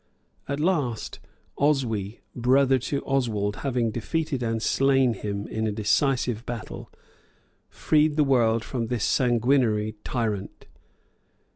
[0.47, 1.19] At last
[1.59, 6.91] Oswy, brother to Oswald, having defeated and slain him in a decisive battle,
[7.69, 10.65] freed the world from this sanguinary tyrant.